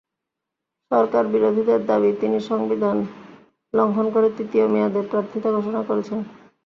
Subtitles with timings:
[0.91, 2.97] সরকারবিরোধীদের দাবি, তিনি সংবিধান
[3.73, 6.19] লঙ্ঘন করে তৃতীয় মেয়াদে প্রার্থিতা ঘোষণা করেছেন।